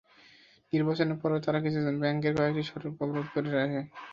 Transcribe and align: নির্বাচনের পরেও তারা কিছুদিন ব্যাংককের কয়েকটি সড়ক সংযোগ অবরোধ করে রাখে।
নির্বাচনের 0.73 1.17
পরেও 1.21 1.43
তারা 1.45 1.59
কিছুদিন 1.65 1.95
ব্যাংককের 2.01 2.33
কয়েকটি 2.37 2.61
সড়ক 2.63 2.81
সংযোগ 2.83 3.03
অবরোধ 3.03 3.27
করে 3.33 3.49
রাখে। 3.51 3.81